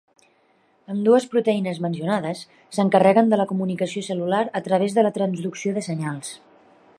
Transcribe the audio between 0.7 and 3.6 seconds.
Ambdues proteïnes mencionades s'encarreguen de la